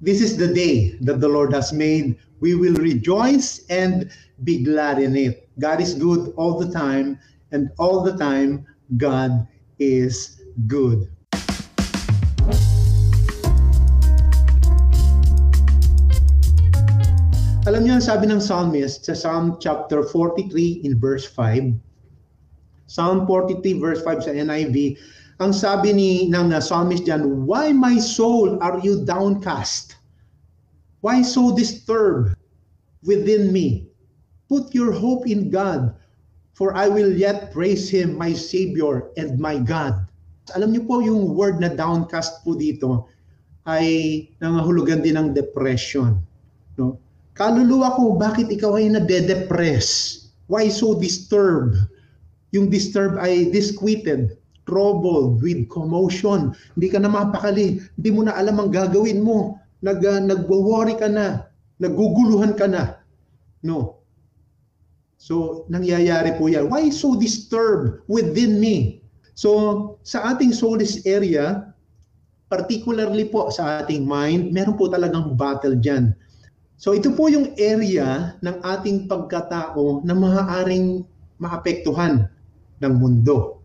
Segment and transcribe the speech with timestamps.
[0.00, 2.16] This is the day that the Lord has made.
[2.40, 4.08] We will rejoice and
[4.48, 5.44] be glad in it.
[5.60, 7.20] God is good all the time,
[7.52, 8.64] and all the time,
[8.96, 9.44] God
[9.76, 11.04] is good.
[17.68, 21.76] Alam niyo, sabi ng psalmist sa Psalm chapter 43 in verse 5,
[22.88, 24.96] Psalm 43 verse 5 sa NIV,
[25.40, 29.96] ang sabi ni ng psalmist diyan, Why my soul are you downcast?
[31.00, 32.36] Why so disturbed
[33.00, 33.88] within me?
[34.52, 35.96] Put your hope in God,
[36.52, 39.96] for I will yet praise Him, my Savior and my God.
[40.52, 43.08] Alam niyo po yung word na downcast po dito
[43.64, 46.20] ay nangahulugan din ng depression.
[46.76, 47.00] No?
[47.32, 50.18] Kaluluwa ko, bakit ikaw ay nade-depress?
[50.50, 51.78] Why so disturbed?
[52.50, 54.39] Yung disturb ay disquieted,
[54.70, 56.54] troubled, with commotion.
[56.78, 57.82] Hindi ka na mapakali.
[57.98, 59.58] Hindi mo na alam ang gagawin mo.
[59.82, 61.50] Nag, uh, nagwo-worry ka na.
[61.82, 63.02] Naguguluhan ka na.
[63.66, 63.98] No.
[65.18, 66.70] So, nangyayari po yan.
[66.70, 69.02] Why so disturbed within me?
[69.34, 71.74] So, sa ating soulless area,
[72.46, 76.14] particularly po sa ating mind, meron po talagang battle dyan.
[76.80, 81.04] So, ito po yung area ng ating pagkatao na maaaring
[81.36, 82.28] maapektuhan
[82.80, 83.59] ng mundo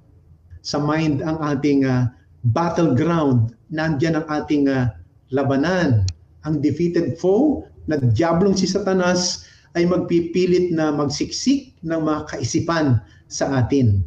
[0.65, 2.09] sa mind ang ating uh,
[2.49, 3.53] battleground.
[3.69, 4.89] Nandiyan ang ating uh,
[5.29, 6.09] labanan.
[6.41, 9.45] Ang defeated foe na diablong si Satanas
[9.77, 12.97] ay magpipilit na magsiksik ng mga kaisipan
[13.29, 14.01] sa atin.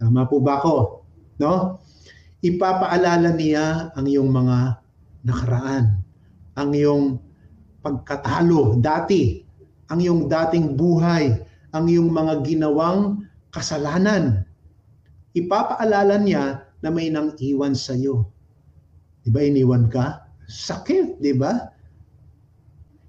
[0.00, 1.04] Tama po ba ako?
[1.36, 1.76] No?
[2.40, 4.80] Ipapaalala niya ang iyong mga
[5.28, 6.00] nakaraan,
[6.56, 7.20] ang iyong
[7.84, 9.44] pagkatalo dati,
[9.92, 11.36] ang iyong dating buhay,
[11.76, 14.48] ang iyong mga ginawang kasalanan
[15.36, 18.30] ipapaalala niya na may nang iwan sa iyo.
[19.20, 20.26] Di ba iniwan ka?
[20.48, 21.52] Sakit, di ba?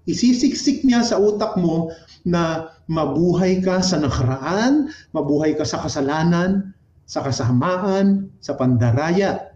[0.05, 1.89] Isisiksik niya sa utak mo
[2.27, 6.75] na mabuhay ka sa nakaraan, mabuhay ka sa kasalanan,
[7.07, 9.55] sa kasamaan, sa pandaraya.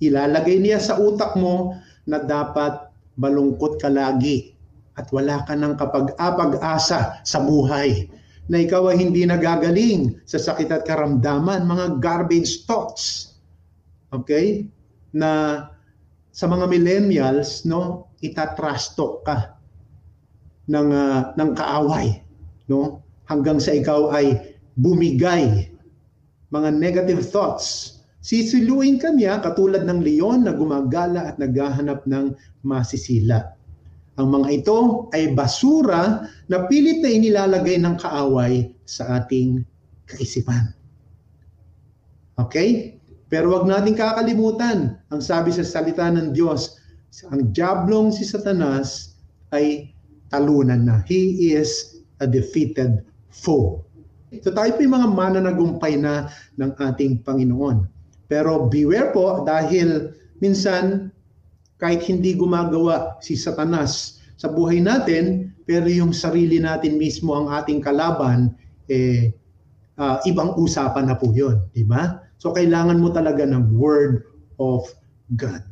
[0.00, 1.76] Ilalagay niya sa utak mo
[2.08, 2.88] na dapat
[3.20, 4.56] malungkot ka lagi
[4.96, 8.08] at wala ka ng kapag-apag-asa sa buhay
[8.50, 13.38] na ikaw ay hindi nagagaling sa sakit at karamdaman, mga garbage thoughts.
[14.10, 14.66] Okay?
[15.14, 15.64] Na
[16.34, 19.54] sa mga millennials, no, itatrash talk ka
[20.66, 22.22] ng uh, ng kaaway,
[22.66, 23.06] no?
[23.30, 25.70] Hanggang sa ikaw ay bumigay
[26.50, 27.98] mga negative thoughts.
[28.20, 32.34] Sisiluin ka niya katulad ng leon na gumagala at naghahanap ng
[32.66, 33.54] masisila.
[34.20, 39.64] Ang mga ito ay basura na pilit na inilalagay ng kaaway sa ating
[40.04, 40.76] kaisipan.
[42.36, 43.00] Okay?
[43.32, 46.76] Pero wag nating kakalimutan, ang sabi sa salita ng Diyos,
[47.32, 49.16] ang diablong si Satanas
[49.56, 49.88] ay
[50.28, 51.00] talunan na.
[51.08, 53.00] He is a defeated
[53.32, 53.80] foe.
[54.44, 56.28] So tayo po yung mga mananagumpay na
[56.60, 57.88] ng ating Panginoon.
[58.30, 61.10] Pero beware po dahil minsan
[61.80, 67.80] kahit hindi gumagawa si Satanas sa buhay natin, pero yung sarili natin mismo ang ating
[67.80, 68.52] kalaban,
[68.92, 69.32] eh,
[69.96, 71.60] uh, ibang usapan na po yun.
[71.72, 72.20] Di ba?
[72.40, 74.28] So kailangan mo talaga ng Word
[74.60, 74.88] of
[75.36, 75.64] God.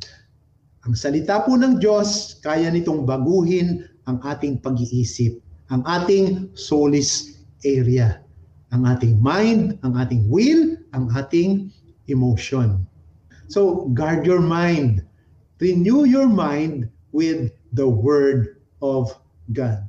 [0.88, 5.36] Ang salita po ng Diyos, kaya nitong baguhin ang ating pag-iisip,
[5.68, 8.24] ang ating soulless area,
[8.72, 11.68] ang ating mind, ang ating will, ang ating
[12.08, 12.84] emotion.
[13.48, 15.07] So guard your mind
[15.58, 19.10] renew your mind with the Word of
[19.52, 19.82] God.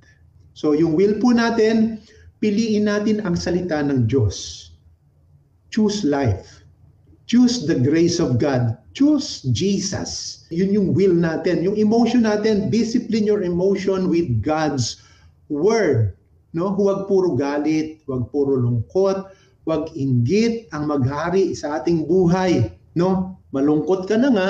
[0.53, 2.03] So yung will po natin,
[2.43, 4.69] piliin natin ang salita ng Diyos.
[5.69, 6.65] Choose life.
[7.29, 8.75] Choose the grace of God.
[8.97, 10.43] Choose Jesus.
[10.49, 11.61] Yun yung will natin.
[11.61, 14.99] Yung emotion natin, discipline your emotion with God's
[15.47, 16.17] Word.
[16.57, 16.73] No?
[16.73, 19.29] Huwag puro galit, huwag puro lungkot,
[19.69, 22.73] huwag inggit ang maghari sa ating buhay.
[22.97, 23.38] No?
[23.49, 24.49] Malungkot ka na nga,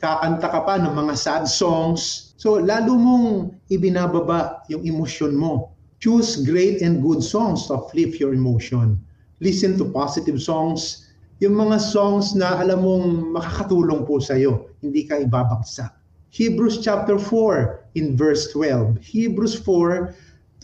[0.00, 2.32] kakanta ka pa ng mga sad songs.
[2.40, 3.28] So, lalo mong
[3.68, 5.76] ibinababa yung emosyon mo.
[6.00, 8.96] Choose great and good songs to uplift your emotion.
[9.44, 11.10] Listen to positive songs.
[11.42, 15.92] Yung mga songs na alam mong makakatulong po sa iyo, hindi ka ibabagsak.
[16.32, 19.00] Hebrews chapter 4 in verse 12.
[19.00, 20.14] Hebrews 4,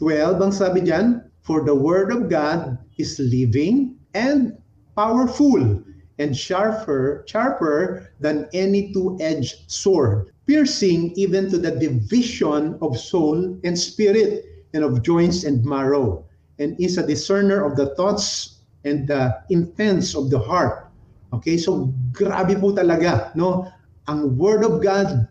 [0.01, 4.57] 12, ang sabi diyan, For the word of God is living and
[4.97, 5.83] powerful
[6.19, 13.79] and sharper, sharper than any two-edged sword, piercing even to the division of soul and
[13.79, 16.27] spirit, and of joints and marrow,
[16.59, 20.91] and is a discerner of the thoughts and the intents of the heart.
[21.33, 23.71] Okay, so grabe po talaga, no?
[24.11, 25.27] Ang Word of God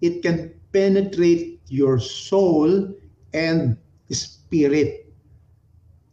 [0.00, 2.88] it can penetrate your soul
[3.34, 3.76] and
[4.10, 5.12] spirit.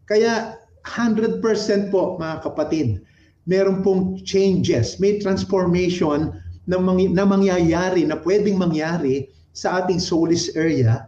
[0.06, 1.42] Kaya 100%
[1.90, 3.05] po mga kapatid,
[3.46, 6.34] meron pong changes, may transformation
[6.66, 11.08] na, mangy- na mangyayari, na pwedeng mangyari sa ating soulless area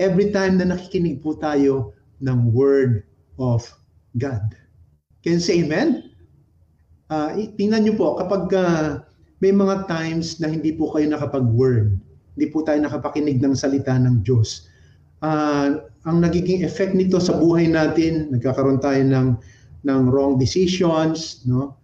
[0.00, 3.04] every time na nakikinig po tayo ng Word
[3.40, 3.64] of
[4.16, 4.56] God.
[5.20, 6.12] Can you say amen?
[7.10, 9.04] Uh, tingnan nyo po, kapag uh,
[9.44, 11.96] may mga times na hindi po kayo nakapag-word,
[12.36, 14.68] hindi po tayo nakapakinig ng salita ng Diyos,
[15.20, 19.26] uh, ang nagiging effect nito sa buhay natin, nagkakaroon tayo ng
[19.84, 21.76] ng wrong decisions, no?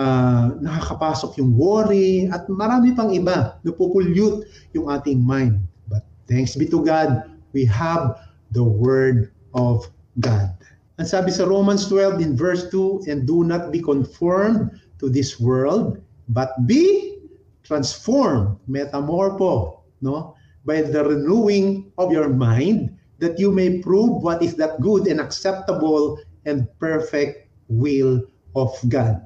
[0.00, 5.60] Uh, nakakapasok yung worry at marami pang iba, napupulyut yung ating mind.
[5.92, 8.16] But thanks be to God, we have
[8.56, 9.84] the word of
[10.22, 10.56] God.
[10.96, 15.40] Ang sabi sa Romans 12 in verse 2, and do not be conformed to this
[15.40, 16.00] world,
[16.32, 17.16] but be
[17.64, 20.36] transformed, metamorpho, no?
[20.64, 25.20] By the renewing of your mind, that you may prove what is that good and
[25.20, 28.22] acceptable and perfect will
[28.56, 29.20] of God.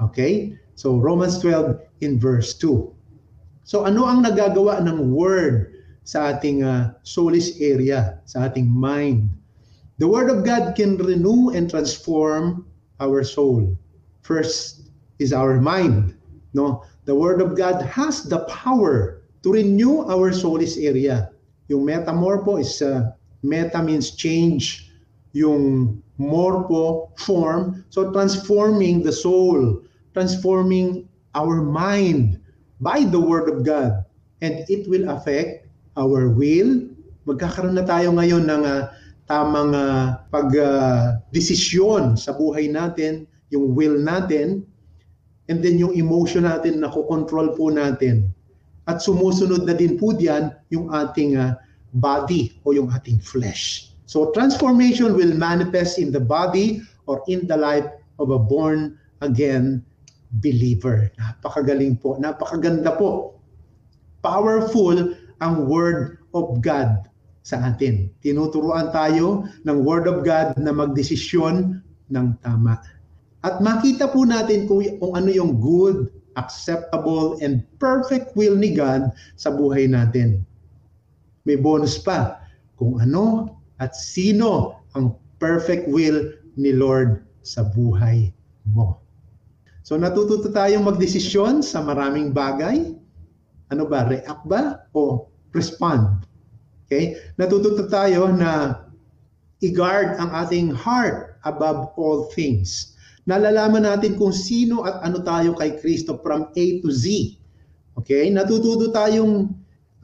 [0.00, 0.58] Okay?
[0.74, 2.92] So Romans 12 in verse 2.
[3.64, 5.72] So ano ang nagagawa ng word
[6.04, 9.30] sa ating uh, soulish area, sa ating mind?
[9.96, 12.66] The word of God can renew and transform
[13.00, 13.72] our soul.
[14.20, 16.18] First is our mind.
[16.52, 21.30] No, the word of God has the power to renew our soulish area.
[21.68, 24.92] Yung metamorpho is uh, meta means change,
[25.32, 29.82] yung morpho form, so transforming the soul,
[30.14, 32.38] transforming our mind
[32.78, 34.04] by the word of God.
[34.42, 35.66] And it will affect
[35.96, 36.86] our will.
[37.24, 38.92] Magkakaroon na tayo ngayon ng uh,
[39.26, 44.62] tamang uh, pag-desisyon uh, sa buhay natin, yung will natin,
[45.48, 48.28] and then yung emotion natin na control po natin.
[48.84, 51.56] At sumusunod na din po diyan yung ating uh,
[51.96, 53.93] body o yung ating flesh.
[54.04, 57.88] So transformation will manifest in the body or in the life
[58.20, 59.84] of a born again
[60.44, 61.08] believer.
[61.16, 63.40] Napakagaling po, napakaganda po.
[64.20, 67.08] Powerful ang word of God
[67.44, 68.08] sa atin.
[68.24, 72.80] Tinuturuan tayo ng Word of God na magdesisyon ng tama.
[73.44, 76.08] At makita po natin kung, kung ano yung good,
[76.40, 80.40] acceptable, and perfect will ni God sa buhay natin.
[81.44, 82.40] May bonus pa
[82.80, 83.52] kung ano
[83.82, 88.30] at sino ang perfect will ni Lord sa buhay
[88.70, 89.02] mo.
[89.84, 92.96] So natututo tayong magdesisyon sa maraming bagay.
[93.68, 96.24] Ano ba, react ba o respond?
[96.86, 97.20] Okay?
[97.36, 98.80] Natututo tayo na
[99.60, 102.96] i-guard ang ating heart above all things.
[103.28, 107.36] Nalalaman natin kung sino at ano tayo kay Kristo from A to Z.
[108.00, 108.32] Okay?
[108.32, 109.52] Natututo tayong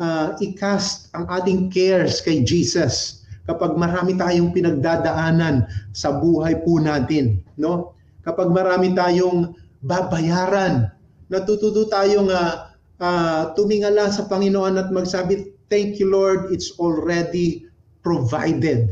[0.00, 3.19] uh, i-cast ang ating cares kay Jesus
[3.50, 7.98] kapag marami tayong pinagdadaanan sa buhay po natin, no?
[8.22, 10.86] Kapag marami tayong babayaran,
[11.26, 12.70] natututo tayong uh,
[13.02, 17.70] uh, tumingala sa Panginoon at magsabi, Thank you, Lord, it's already
[18.02, 18.90] provided.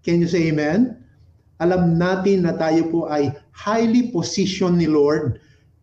[0.00, 0.96] Can you say amen?
[1.60, 5.40] Alam natin na tayo po ay highly positioned ni Lord,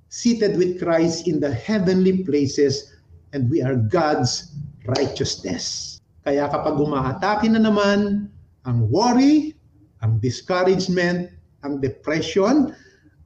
[0.09, 2.97] seated with Christ in the heavenly places,
[3.33, 4.53] and we are God's
[4.89, 5.92] righteousness.
[6.23, 8.31] Kaya kapag umaatake na naman
[8.63, 9.51] ang worry,
[9.99, 11.27] ang discouragement,
[11.67, 12.71] ang depression,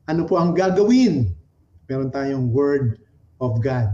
[0.10, 1.30] ano po ang gagawin?
[1.86, 2.98] Meron tayong word
[3.38, 3.94] of God.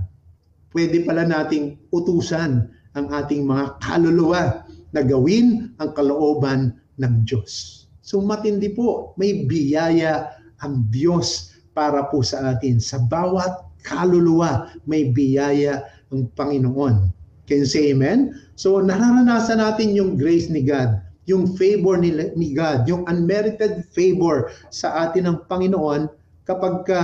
[0.71, 4.63] Pwede pala nating utusan ang ating mga kaluluwa
[4.95, 7.85] na gawin ang kalooban ng Diyos.
[7.99, 10.31] So matindi po, may biyaya
[10.63, 12.79] ang Diyos para po sa atin.
[12.79, 13.51] Sa bawat
[13.83, 15.83] kaluluwa, may biyaya
[16.13, 17.22] ang Panginoon.
[17.45, 18.35] Can you say amen?
[18.55, 24.51] So nararanasan natin yung grace ni God, yung favor ni, ni God, yung unmerited favor
[24.71, 26.07] sa atin ng Panginoon
[26.47, 27.01] kapag ka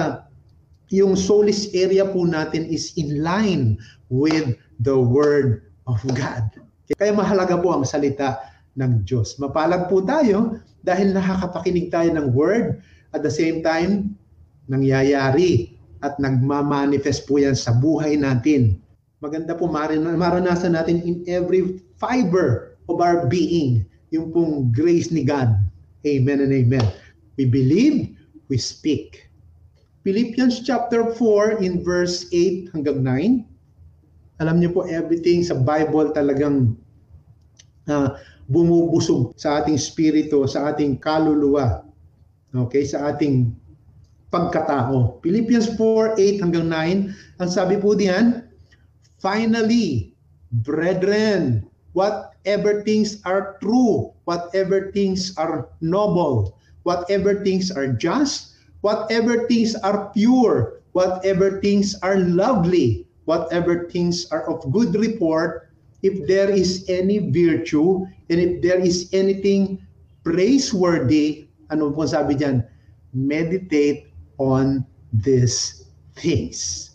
[0.90, 3.78] yung soulish area po natin is in line
[4.10, 6.50] with the Word of God.
[6.98, 8.42] Kaya mahalaga po ang salita
[8.74, 9.38] ng Diyos.
[9.38, 12.82] Mapalad po tayo dahil nakakapakinig tayo ng Word
[13.14, 14.18] at the same time,
[14.70, 18.82] nangyayari at nagmamanifest po yan sa buhay natin.
[19.20, 23.84] Maganda po maranasan natin in every fiber of our being
[24.16, 25.54] yung pong grace ni God.
[26.08, 26.88] Amen and amen.
[27.36, 28.16] We believe,
[28.48, 29.30] we speak.
[30.08, 34.40] Philippians chapter 4 in verse 8 hanggang 9.
[34.40, 36.74] Alam niyo po, everything sa Bible talagang
[37.92, 38.16] uh,
[38.48, 41.84] bumubusog sa ating spirito, sa ating kaluluwa,
[42.56, 43.52] okay, sa ating
[44.32, 45.20] pagkatao.
[45.22, 48.49] Philippians 4, 8 hanggang 9, ang sabi po diyan,
[49.20, 50.16] Finally,
[50.52, 59.76] Brethren, whatever things are true, whatever things are noble, whatever things are just, whatever things
[59.84, 65.70] are pure, whatever things are lovely, whatever things are of good report,
[66.02, 69.78] if there is any virtue, and if there is anything
[70.24, 72.66] praiseworthy, ano po sabi diyan?
[73.14, 74.10] Meditate
[74.40, 75.86] on these
[76.16, 76.90] things.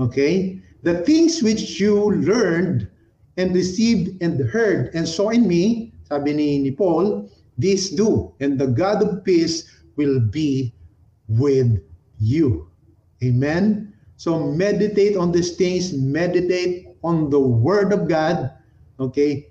[0.00, 0.58] Okay?
[0.84, 2.92] The things which you learned
[3.40, 7.24] and received and heard and saw in me, sabi ni, ni Paul,
[7.56, 9.64] this do, and the God of peace
[9.96, 10.76] will be
[11.26, 11.80] with
[12.20, 12.68] you.
[13.24, 13.96] Amen?
[14.20, 18.52] So meditate on these things, meditate on the Word of God,
[19.00, 19.48] okay?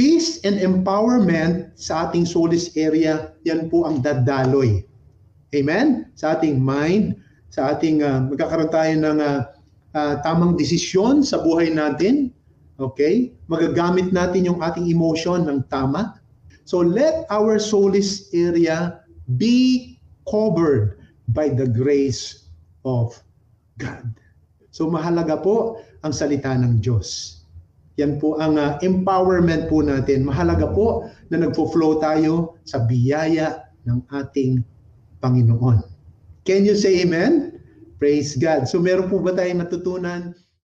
[0.00, 4.80] Peace and empowerment sa ating soulless area, yan po ang dadaloy.
[5.52, 6.08] Amen?
[6.16, 7.20] Sa ating mind,
[7.52, 9.44] sa ating uh, magkakaroon tayo ng uh,
[9.94, 12.30] uh, tamang desisyon sa buhay natin.
[12.80, 13.34] Okay?
[13.50, 16.18] Magagamit natin yung ating emotion ng tama.
[16.64, 19.02] So let our soulless area
[19.36, 21.02] be covered
[21.34, 22.50] by the grace
[22.86, 23.18] of
[23.78, 24.06] God.
[24.70, 27.40] So mahalaga po ang salita ng Diyos.
[27.98, 30.24] Yan po ang uh, empowerment po natin.
[30.24, 34.62] Mahalaga po na nagfo-flow tayo sa biyaya ng ating
[35.20, 35.84] Panginoon.
[36.48, 37.49] Can you say amen?
[38.00, 38.64] Praise God.
[38.64, 40.32] So meron po ba tayong natutunan